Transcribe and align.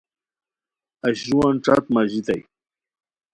اشروان 1.09 1.55
ݯت 1.63 1.83
ماژیتائے 1.93 2.41